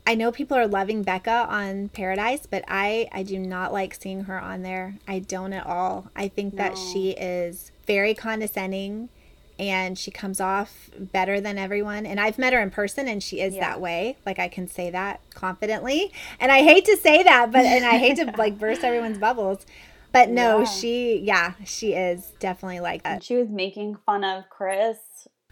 [0.08, 4.26] I know people are loving Becca on Paradise, but I I do not like seeing
[4.26, 4.96] her on there.
[5.08, 6.08] I don't at all.
[6.16, 6.92] I think that No.
[6.94, 9.10] she is very condescending
[9.58, 12.06] and she comes off better than everyone.
[12.06, 13.62] And I've met her in person and she is Yeah.
[13.62, 14.18] that way.
[14.26, 16.12] Like I can say that confidently.
[16.40, 19.66] And I hate to say that, but and I hate to like burst everyone's bubbles.
[20.12, 20.66] But no, Yeah.
[20.66, 23.14] she yeah, she is definitely like that.
[23.14, 24.98] And she was making fun of Chris.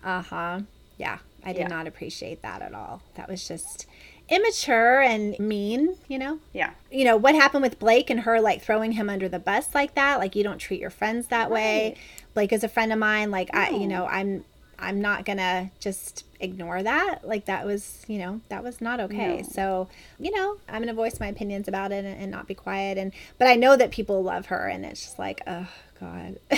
[0.04, 0.62] Uh-huh.
[0.98, 1.20] Yeah.
[1.46, 1.68] I did Yeah.
[1.68, 3.02] not appreciate that at all.
[3.16, 3.86] That was just
[4.30, 6.40] immature and mean, you know?
[6.54, 6.72] Yeah.
[6.90, 9.96] You know, what happened with Blake and her like throwing him under the bus like
[9.96, 10.20] that?
[10.20, 11.96] Like you don't treat your friends that way.
[12.34, 13.32] Blake is a friend of mine.
[13.32, 13.86] Like I you oh.
[13.88, 14.44] know, I'm
[14.80, 17.20] I'm not gonna just ignore that.
[17.28, 19.38] Like that was, you know, that was not okay.
[19.38, 19.44] No.
[19.44, 19.88] So,
[20.20, 22.98] you know, I'm gonna voice my opinions about it and, and not be quiet.
[22.98, 25.68] And but I know that people love her, and it's just like, oh
[26.00, 26.40] God,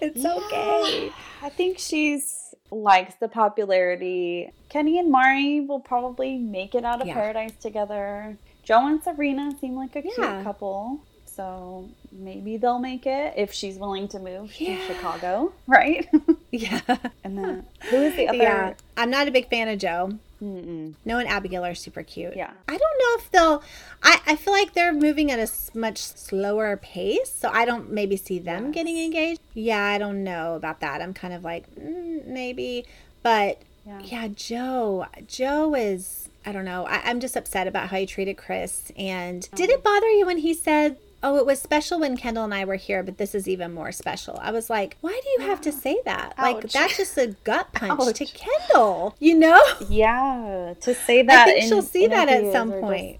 [0.00, 1.12] it's okay.
[1.42, 4.52] I think she's likes the popularity.
[4.68, 7.14] Kenny and Mari will probably make it out of Yeah.
[7.14, 8.36] paradise together.
[8.62, 10.14] Joe and Serena seem like a Yeah.
[10.14, 11.00] cute couple.
[11.34, 14.76] So maybe they'll make it if she's willing to move Yeah.
[14.76, 16.08] to Chicago, right?
[16.50, 16.80] Yeah,
[17.24, 18.38] and then who is the other?
[18.38, 18.74] yeah.
[18.96, 20.18] I'm not a big fan of Joe.
[20.42, 20.94] Mm-mm.
[21.04, 22.36] Noah and Abigail are super cute.
[22.36, 22.50] Yeah.
[22.68, 23.62] I don't know if they'll.
[24.02, 28.16] I, I feel like they're moving at a much slower pace, so I don't maybe
[28.16, 28.74] see them Yes.
[28.74, 29.40] getting engaged.
[29.54, 31.02] Yeah, I don't know about that.
[31.02, 32.84] I'm kind of like mm, maybe,
[33.22, 34.00] but Yeah.
[34.04, 35.06] yeah, Joe.
[35.26, 36.28] Joe is.
[36.46, 36.86] I don't know.
[36.86, 38.90] I, I'm just upset about how he treated Chris.
[38.96, 40.96] And did it bother you when he said?
[41.22, 43.90] Oh, it was special when Kendall and I were here, but this is even more
[43.90, 44.38] special.
[44.40, 46.34] I was like, why do you have to say that?
[46.38, 49.60] Like, that's just a gut punch to Kendall, you know?
[49.88, 51.48] Yeah, to say that.
[51.48, 53.18] I think in she'll see that at some or just- point.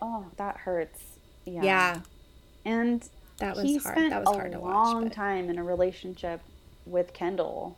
[0.00, 1.00] oh, that hurts.
[1.44, 1.62] Yeah.
[1.62, 2.00] Yeah,
[2.64, 3.06] And
[3.40, 3.94] that was he hard.
[3.94, 4.72] spent That was a hard to watch.
[4.72, 6.40] long but- time in a relationship
[6.86, 7.76] with Kendall,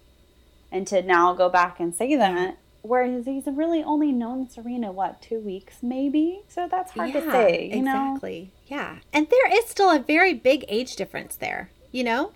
[0.70, 5.20] and to now go back and say that, whereas he's really only known Serena what
[5.20, 7.70] two weeks maybe, so that's hard to say.
[7.72, 8.50] You know, exactly.
[8.66, 11.70] Yeah, and there is still a very big age difference there.
[11.92, 12.32] You know,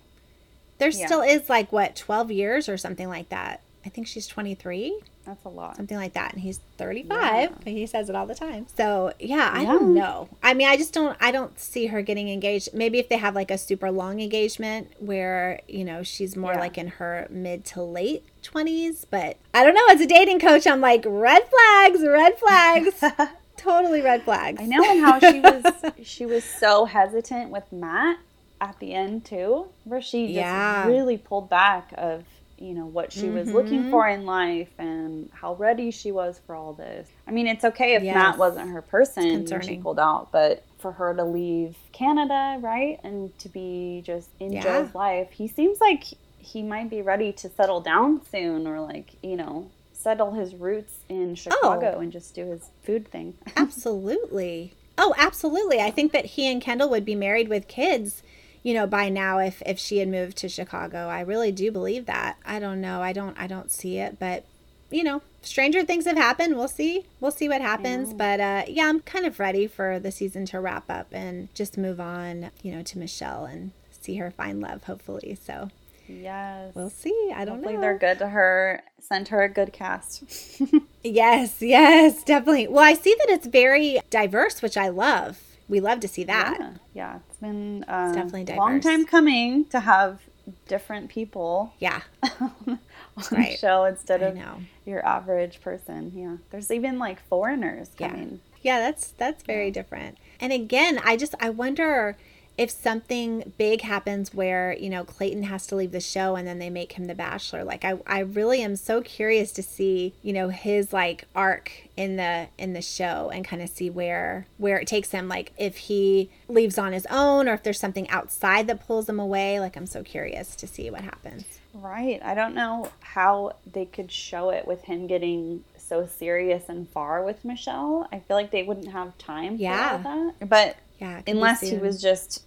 [0.77, 1.05] there Yeah.
[1.05, 3.61] still is like what twelve years or something like that.
[3.85, 5.75] I think she's twenty three, that's a lot.
[5.75, 7.51] something like that, and he's thirty five.
[7.65, 8.65] He says it all the time.
[8.75, 9.67] So yeah, I Yeah.
[9.73, 10.27] don't know.
[10.41, 11.15] I mean, I just don't.
[11.21, 12.73] I don't see her getting engaged.
[12.73, 16.59] Maybe if they have like a super long engagement where you know she's more Yeah.
[16.59, 19.05] like in her mid to late twenties.
[19.09, 19.85] But I don't know.
[19.89, 23.03] As a dating coach, I'm like red flags, red flags.
[23.57, 24.59] totally red flags.
[24.61, 25.65] I know, and how she was
[26.03, 28.17] she was so hesitant with Matt
[28.59, 30.87] at the end too, where she just Yeah.
[30.87, 32.23] really pulled back of
[32.61, 33.89] you know what she was looking Mhm.
[33.89, 37.09] for in life and how ready she was for all this.
[37.27, 38.13] I mean, it's okay if Yes.
[38.13, 42.99] Matt wasn't her person and she pulled out, but for her to leave Canada, right,
[43.03, 44.61] and to be just in Yeah.
[44.63, 46.03] Joe's life, he seems like
[46.37, 49.69] he might be ready to settle down soon, or like you know.
[49.93, 53.35] Settle his roots in Chicago and just do his food thing.
[53.55, 54.73] absolutely.
[54.97, 55.79] Oh, absolutely.
[55.79, 58.23] I think that he and Kendall would be married with kids,
[58.63, 61.07] you know, by now if if she had moved to Chicago.
[61.07, 62.37] I really do believe that.
[62.45, 63.01] I don't know.
[63.01, 64.45] I don't I don't see it, but
[64.89, 66.55] you know, stranger things have happened.
[66.57, 67.05] We'll see.
[67.19, 70.59] We'll see what happens, but uh yeah, I'm kind of ready for the season to
[70.59, 74.83] wrap up and just move on, you know, to Michelle and see her find love
[74.83, 75.37] hopefully.
[75.41, 75.69] So,
[76.07, 76.73] Yes.
[76.75, 77.31] we'll see.
[77.33, 77.81] I don't Hopefully know.
[77.81, 78.81] they're good to her.
[78.99, 80.23] Send her a good cast.
[81.03, 82.67] Yes, yes, definitely.
[82.67, 85.39] Well, I see that it's very diverse, which I love.
[85.71, 86.57] We love to see that.
[86.59, 87.19] Yeah, yeah.
[87.27, 90.19] It's been uh, definitely a long time coming to have
[90.67, 92.01] different people Yeah,
[92.41, 92.77] on
[93.15, 94.37] the show instead of
[94.85, 96.11] your average person.
[96.13, 98.09] Yeah, there's even like foreigners Yeah.
[98.09, 98.41] coming.
[98.61, 100.17] Yeah, that's that's very different.
[100.41, 102.17] And again, I just I wonder
[102.61, 106.59] if something big happens where, you know, Clayton has to leave the show and then
[106.59, 107.63] they make him the bachelor.
[107.63, 112.17] Like I I really am so curious to see, you know, his like arc in
[112.17, 115.75] the in the show and kind of see where where it takes him like if
[115.89, 119.59] he leaves on his own or if there's something outside that pulls him away.
[119.59, 121.45] Like I'm so curious to see what happens.
[121.73, 122.21] Right.
[122.23, 127.23] I don't know how they could show it with him getting so serious and far
[127.23, 128.07] with Michelle.
[128.11, 129.97] I feel like they wouldn't have time Yeah.
[129.97, 130.47] that.
[130.47, 131.13] But Yeah.
[131.13, 132.43] it could be unless he was just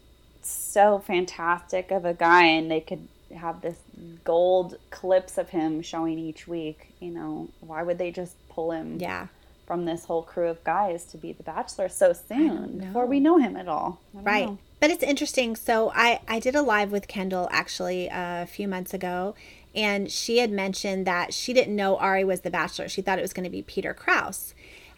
[0.50, 3.78] so fantastic of a guy and they could have this
[4.24, 8.98] gold clips of him showing each week, you know, why would they just pull him
[9.00, 9.26] Yeah.
[9.66, 13.38] from this whole crew of guys to be the bachelor so soon before we know
[13.38, 14.00] him at all?
[14.12, 14.46] Right.
[14.46, 14.59] know.
[14.80, 15.57] But it's interesting.
[15.57, 19.35] So I I did a live with Kendall actually a few months ago,
[19.74, 22.88] and she had mentioned that she didn't know Arie was the Bachelor.
[22.88, 24.54] She thought it was going to be Peter Kraus.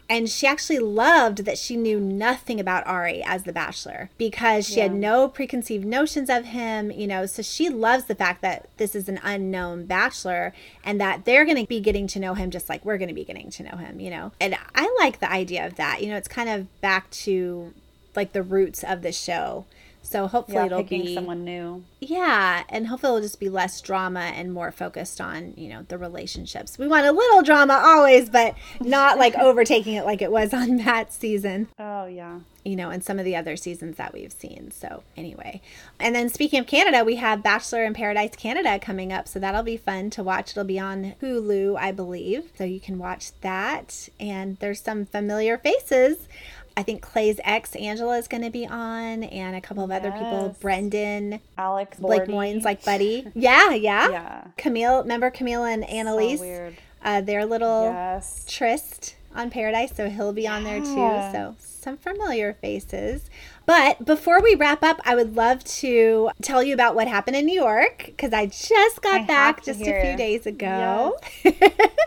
[0.09, 4.79] And she actually loved that she knew nothing about Arie as the bachelor because she
[4.79, 7.25] had no preconceived notions of him, you know.
[7.25, 11.57] So she loves the fact that this is an unknown bachelor and that they're going
[11.57, 13.75] to be getting to know him just like we're going to be getting to know
[13.77, 14.31] him, you know.
[14.39, 16.01] And I like the idea of that.
[16.01, 17.73] You know, it's kind of back to
[18.15, 19.65] like the roots of the show.
[20.09, 21.83] So hopefully Yeah, it'll be someone new.
[21.99, 25.97] yeah, and hopefully it'll just be less drama and more focused on, you know, the
[25.97, 26.77] relationships.
[26.77, 30.77] We want a little drama always, but not like overtaking it like it was on
[30.85, 32.39] that season, Oh yeah.
[32.63, 34.71] you know, and some of the other seasons that we've seen.
[34.71, 35.61] So, anyway.
[35.99, 39.61] And then speaking of Canada, we have Bachelor in Paradise Canada coming up, so that'll
[39.63, 40.51] be fun to watch.
[40.51, 42.51] It'll be on Hulu, I believe.
[42.57, 46.29] So you can watch that and there's some familiar faces.
[46.77, 50.11] I think Clay's ex Angela is going to be on, and a couple of other
[50.11, 50.55] people.
[50.61, 52.27] Brendan, Alex Blake Bordy.
[52.29, 53.25] Moynes, like Buddy.
[53.33, 54.09] Yeah, yeah.
[54.09, 54.43] Yeah.
[54.57, 56.37] Camille, remember Camille and Annaliese?
[56.37, 56.75] So weird.
[57.03, 58.45] Uh, their little Yes.
[58.47, 61.31] tryst on Paradise, so he'll be on there too.
[61.31, 63.29] So some familiar faces.
[63.65, 67.45] But before we wrap up, I would love to tell you about what happened in
[67.47, 71.17] New York because I just got I back just a few days ago.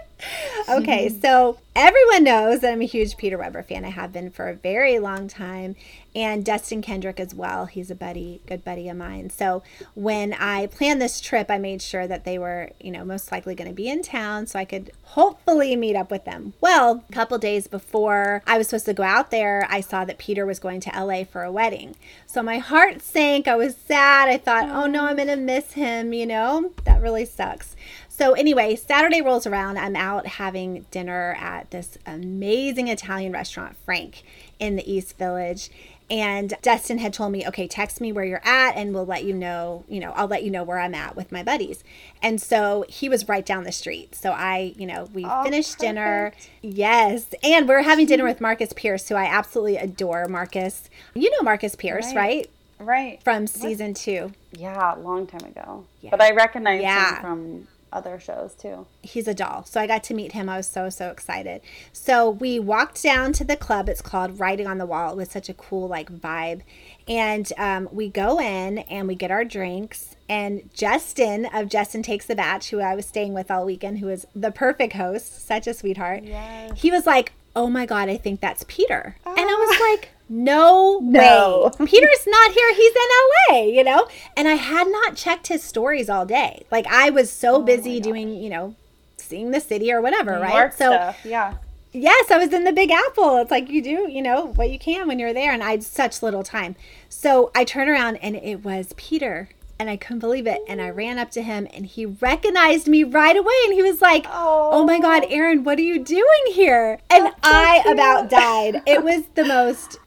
[0.70, 1.20] okay, mm-hmm.
[1.20, 3.84] so everyone knows that I'm a huge Peter Weber fan.
[3.84, 5.76] I have been for a very long time,
[6.14, 7.66] and Dustin Kendrick as well.
[7.66, 9.30] He's a buddy, good buddy of mine.
[9.30, 9.62] So
[9.94, 13.54] when I planned this trip, I made sure that they were, you know, most likely
[13.54, 16.54] going to be in town, so I could hopefully meet up with them.
[16.60, 20.18] Well, a couple days before I was supposed to go out there, I saw that
[20.18, 21.96] Peter was going to LA for a wedding.
[22.26, 23.48] So my heart sank.
[23.48, 24.28] I was sad.
[24.28, 25.06] I thought, oh no, oh.
[25.06, 26.72] I'm going to miss him, you know?
[26.84, 27.74] That really sucks.
[28.20, 29.78] So anyway, Saturday rolls around.
[29.78, 34.24] I'm out having dinner at this amazing Italian restaurant, Frank,
[34.58, 35.70] in the East Village.
[36.10, 39.32] And Dustin had told me, okay, text me where you're at and we'll let you
[39.32, 41.82] know, you know, I'll let you know where I'm at with my buddies.
[42.22, 44.14] And so he was right down the street.
[44.14, 46.32] So I, you know, we Oh, finished dinner.
[46.60, 47.24] Yes.
[47.42, 50.90] And we're having dinner with Marcus Pierce, who I absolutely adore, Marcus.
[51.14, 52.16] You know Marcus Pierce, Right.
[52.16, 52.50] right?
[52.80, 53.22] Right.
[53.24, 54.32] From season two.
[54.52, 55.86] Yeah, a long time ago.
[56.02, 56.10] Yeah.
[56.10, 57.14] But I recognize Yeah.
[57.16, 58.86] him from other shows too.
[59.02, 59.64] he's a doll.
[59.64, 60.48] So I got to meet him.
[60.48, 61.60] I was so, so excited.
[61.92, 63.88] So we walked down to the club.
[63.88, 65.12] It's called Writing on the Wall.
[65.12, 66.62] It was such a cool, like, vibe.
[67.08, 70.14] And um, we go in and we get our drinks.
[70.28, 74.06] And Justin of Justin Takes the Bach, who I was staying with all weekend, who
[74.06, 76.80] was the perfect host, such a sweetheart, Yes.
[76.80, 79.16] he was like, Oh my God, I think that's Peter.
[79.26, 81.72] And I was like, no, No.
[81.78, 81.86] way.
[81.86, 82.72] Peter's not here.
[82.74, 83.08] He's in
[83.50, 84.06] LA, you know?
[84.36, 86.64] And I had not checked his stories all day.
[86.70, 88.76] Like I was so oh busy doing, you know,
[89.18, 90.54] seeing the city or whatever, New right?
[90.54, 91.18] York so stuff.
[91.24, 91.54] Yeah.
[91.92, 93.38] Yes, I was in the Big Apple.
[93.38, 95.52] It's like you do, you know, what you can when you're there.
[95.52, 96.76] And I had such little time.
[97.08, 99.48] So I turned around and it was Peter.
[99.80, 100.60] And I couldn't believe it.
[100.68, 103.54] And I ran up to him and he recognized me right away.
[103.64, 106.98] And he was like, Oh, my God, Aaron, what are you doing here?
[107.08, 107.94] And so I cute.
[107.94, 108.82] about died.
[108.86, 109.98] It was the most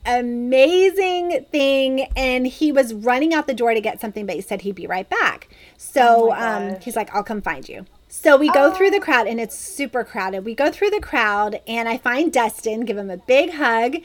[0.54, 2.02] amazing thing.
[2.16, 4.88] And he was running out the door to get something, but he said he'd be
[4.88, 5.50] right back.
[5.78, 7.86] So Oh um, he's like, I'll come find you.
[8.10, 9.02] So we go through the Oh.
[9.02, 10.46] crowd and it's super crowded.
[10.46, 13.96] We go through the crowd and I find Dustin, give him a big hug.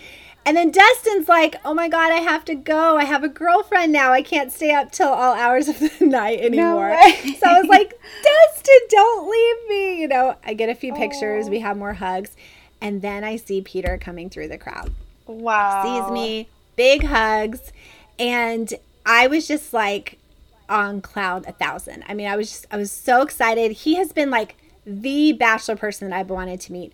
[0.47, 2.97] And then Dustin's like, oh my God, I have to go.
[2.97, 4.13] I have a girlfriend now.
[4.13, 6.89] I can't stay up till all hours of the night anymore.
[6.91, 7.37] way.
[7.39, 7.91] so I was like,
[8.23, 10.01] Dustin, don't leave me.
[10.01, 11.51] You know, I get a few pictures.
[11.51, 12.35] We have more hugs.
[12.81, 14.93] And then I see Peter coming through the crowd
[15.27, 15.83] Wow.
[15.83, 17.73] sees me, big hugs,
[18.19, 18.73] and
[19.05, 20.19] I was just like
[20.69, 22.05] on cloud a thousand.
[22.09, 23.73] I mean, I was just I was so excited.
[23.73, 26.93] He has been like the bachelor person that I've wanted to meet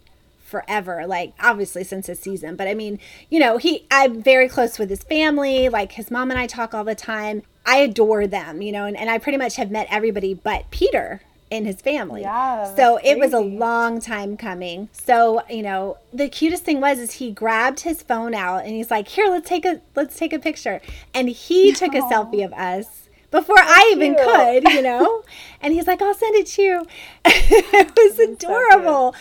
[0.55, 2.97] forever like obviously since this season but i mean
[3.29, 6.73] you know he i'm very close with his family like his mom and i talk
[6.73, 9.89] all the time i adore them you know and, and i pretty much have met
[9.91, 14.89] everybody but peter in his family Yeah, so that's it was a long time coming.
[14.93, 18.91] So, you know, the cutest thing was is he grabbed his phone out and he's
[18.91, 20.81] like, "Here, let's take a let's take a picture."
[21.13, 24.27] And he took a selfie of us before I even cute.
[24.27, 25.23] could, you know?
[25.61, 26.87] and he's like, "I'll send it to you."
[27.25, 29.15] it was adorable.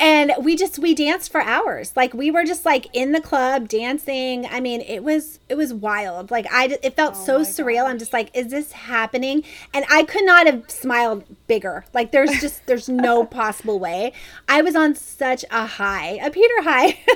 [0.00, 1.92] And we just we danced for hours.
[1.94, 4.46] Like we were just like in the club dancing.
[4.46, 6.30] I mean it was it was wild.
[6.30, 7.84] Like i it felt so Oh my surreal.
[7.84, 9.44] I'm just like is this happening?
[9.74, 11.84] And i could not have smiled bigger.
[11.92, 14.12] Like there's just there's no possible way.
[14.48, 16.98] I was on such a high a peter high.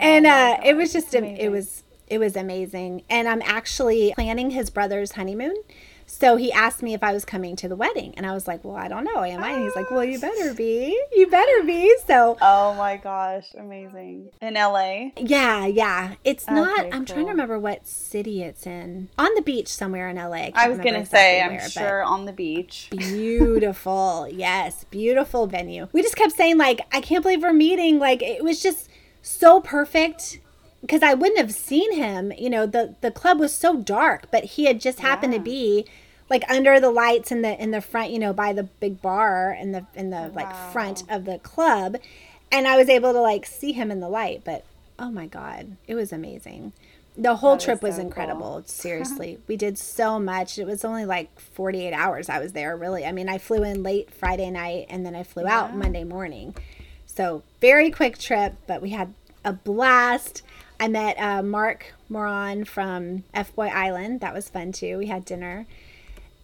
[0.00, 3.02] And Oh my uh it was just a, it was it was amazing.
[3.10, 5.56] And i'm actually planning his brother's honeymoon
[6.10, 8.64] so he asked me if I was coming to the wedding, and I was like,
[8.64, 10.20] "Well, I don't know, am I?" And he's like, "Well, you ah.
[10.20, 11.00] better be.
[11.12, 14.30] You better be." So Oh my gosh, amazing.
[14.42, 15.10] In LA.
[15.16, 16.14] yeah, yeah.
[16.24, 16.86] It's not.
[16.92, 19.08] I'm trying to remember what city it's in.
[19.18, 20.50] On the beach somewhere in LA.
[20.50, 22.88] can't I was gonna say, I'm where, sure on the beach.
[22.90, 24.28] Beautiful.
[24.30, 25.88] yes, beautiful venue.
[25.92, 27.98] We just kept saying like, I can't believe we're meeting.
[28.00, 28.90] Like it was just
[29.22, 30.40] so perfect
[30.80, 32.32] because I wouldn't have seen him.
[32.36, 35.38] You know, the the club was so dark, but he had just happened Yeah.
[35.38, 35.86] to be
[36.30, 39.52] like under the lights in the in the front, you know, by the big bar
[39.52, 41.96] in the in the like front of the club,
[42.50, 44.42] and I was able to like see him in the light.
[44.44, 44.64] But
[44.98, 46.72] oh my god, it was amazing.
[47.16, 48.40] The whole That trip was so incredible.
[48.52, 48.62] cool.
[48.66, 50.58] Seriously, we did so much.
[50.58, 53.04] It was only like 48 hours I was there, really.
[53.04, 56.54] I mean, I flew in late Friday night and then I flew out Monday morning.
[57.04, 59.12] So, very quick trip, but we had
[59.44, 60.42] a blast.
[60.78, 64.20] I met uh, Mark Moran from F Boy Island.
[64.20, 64.96] That was fun too.
[64.96, 65.66] We had dinner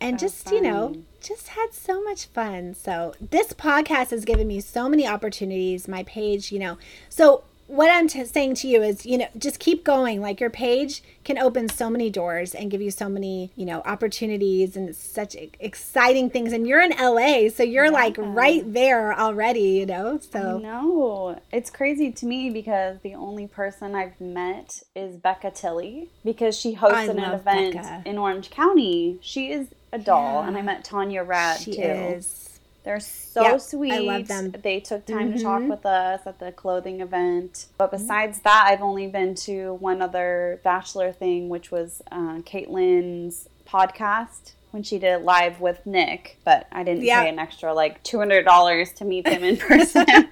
[0.00, 2.74] and So just, you know, just had so much fun.
[2.74, 5.88] So, this podcast has given me so many opportunities.
[5.88, 6.78] My page, you know,
[7.08, 10.20] so what I'm t- saying to you is, you know, just keep going.
[10.20, 13.82] Like your page can open so many doors and give you so many, you know,
[13.84, 16.52] opportunities and such e- exciting things.
[16.52, 20.20] And you're in LA, so you're like right there already, you know.
[20.30, 26.08] So No, it's crazy to me because the only person I've met is Becca Tilley
[26.24, 28.02] because she hosts an event Becca.
[28.04, 29.18] in Orange County.
[29.20, 31.82] She is a doll, and I met Tanya Rad she too.
[31.82, 32.42] is.
[32.84, 34.00] They're so Yeah, I sweet.
[34.06, 34.52] love them.
[34.62, 35.70] They took time to talk Mhm.
[35.70, 37.66] with us at the clothing event.
[37.76, 43.48] But besides that, I've only been to one other Bachelor thing, which was uh, Kaitlyn's
[43.68, 46.38] podcast when she did it live with Nick.
[46.44, 47.22] But I didn't Yeah.
[47.24, 50.06] pay an extra like $200 to meet him in person.
[50.08, 50.28] I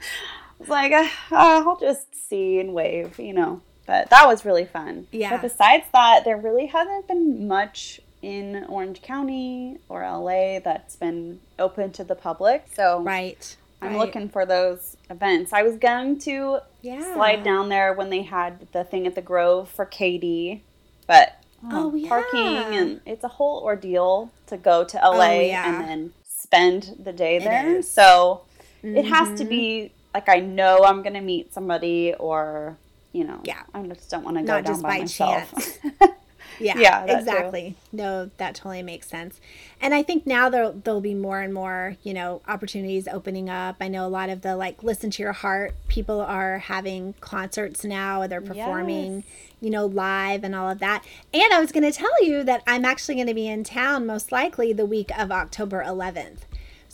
[0.60, 3.62] was like, uh, I'll just see and wave, you know.
[3.86, 5.08] But that was really fun.
[5.10, 5.30] Yeah.
[5.30, 11.40] But besides that, there really hasn't been much in Orange County or LA that's been
[11.58, 12.66] open to the public.
[12.74, 13.56] So Right.
[13.82, 13.98] I'm right.
[13.98, 15.52] looking for those events.
[15.52, 17.12] I was going to Yeah.
[17.14, 20.62] slide down there when they had the thing at the Grove for Katie,
[21.06, 21.36] but
[21.70, 25.80] Oh, um, parking and it's a whole ordeal to go to LA Oh, yeah.
[25.80, 27.80] and then spend the day there.
[27.82, 28.42] So
[28.82, 29.36] it has Mm-hmm.
[29.36, 32.76] to be like I know I'm going to meet somebody or
[33.12, 33.62] you know, Yeah.
[33.72, 35.54] I just don't want to go down by, by myself.
[36.60, 37.18] Yeah, Yeah, that too.
[37.18, 37.74] exactly.
[37.92, 39.40] No, that totally makes sense.
[39.80, 43.76] And I think now there there'll be more and more, you know, opportunities opening up.
[43.80, 47.84] I know a lot of the like listen to your heart people are having concerts
[47.84, 48.26] now.
[48.26, 49.24] They're performing,
[49.60, 51.04] you know, live and all of that.
[51.32, 54.06] And I was going to tell you that I'm actually going to be in town
[54.06, 56.38] most likely the week of October 11th.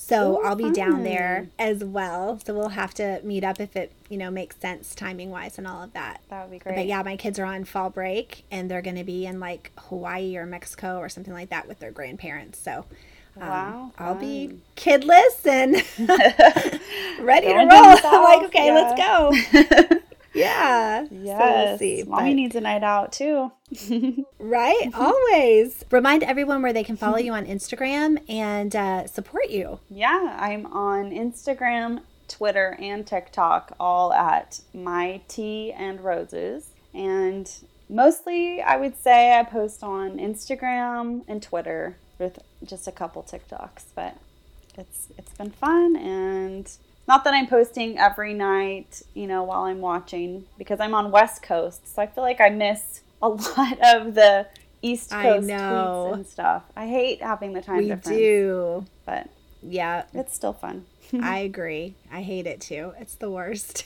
[0.03, 2.41] So Ooh, I'll be down there as well.
[2.45, 5.67] So we'll have to meet up if it, you know, makes sense timing wise and
[5.67, 6.23] all of that.
[6.31, 6.75] that would be great.
[6.75, 9.73] But yeah, my kids are on fall break and they're going to be in like
[9.79, 12.59] Hawaii or Mexico or something like that with their grandparents.
[12.59, 12.87] So
[13.37, 15.75] um, Wow, I'll be kidless and
[17.21, 17.69] ready to roll.
[18.05, 20.01] I'm like, okay, let's go.
[20.33, 21.05] Yeah.
[21.05, 21.79] So we'll Yes.
[21.79, 22.05] see.
[22.07, 23.51] Mommy but- needs a night out too.
[24.39, 24.89] right?
[24.95, 25.85] Always.
[25.91, 29.81] Remind everyone where they can follow you on Instagram and uh, support you.
[29.91, 36.67] yeah, I'm on Instagram, Twitter, and TikTok, all at my tea and roses.
[36.95, 37.51] And
[37.89, 43.85] mostly, I would say I post on Instagram and Twitter with just a couple TikToks,
[43.95, 44.17] but
[44.79, 46.71] it's it's been fun and
[47.09, 51.43] not that I'm posting every night, you know, while I'm watching because I'm on West
[51.43, 54.47] Coast, so I feel like I miss a lot of the
[54.83, 56.63] East Coast tweets and stuff.
[56.77, 58.87] I hate having the time we difference, do.
[59.05, 59.29] but
[59.63, 60.87] Yeah, it's still fun.
[61.21, 61.95] I agree.
[62.13, 62.93] I hate it too.
[62.99, 63.85] It's the worst.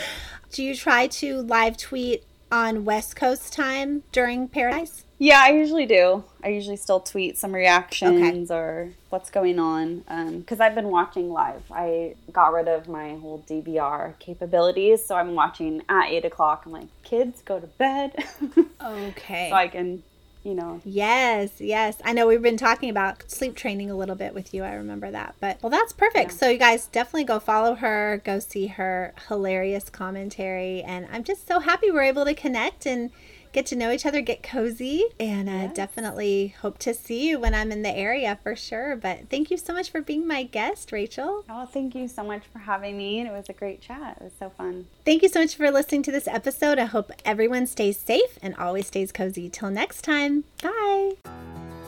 [0.50, 5.04] do you try to live tweet on West Coast time during Paradise?
[5.18, 6.24] Yeah, I usually do.
[6.44, 11.30] I usually still tweet some reactions or what's going on um, because I've been watching
[11.32, 11.62] live.
[11.70, 16.64] I got rid of my whole DVR capabilities, so I'm watching at eight o'clock.
[16.66, 18.12] I'm like, kids, go to bed,
[18.84, 19.48] Okay.
[19.50, 20.02] so I can,
[20.42, 20.82] you know.
[20.84, 21.96] Yes, yes.
[22.04, 24.64] I know we've been talking about sleep training a little bit with you.
[24.64, 25.36] I remember that.
[25.40, 26.32] But well, that's perfect.
[26.32, 31.48] So you guys definitely go follow her, go see her hilarious commentary, and I'm just
[31.48, 33.10] so happy we're able to connect and
[33.54, 37.54] get to know each other, get cozy, and uh, definitely hope to see you when
[37.54, 38.96] I'm in the area for sure.
[38.96, 41.44] But thank you so much for being my guest, Rachel.
[41.48, 44.18] Oh, thank you so much for having me, and it was a great chat.
[44.20, 44.88] It was so fun.
[45.06, 46.78] Thank you so much for listening to this episode.
[46.78, 49.48] I hope everyone stays safe and always stays cozy.
[49.48, 51.83] Till next time, bye.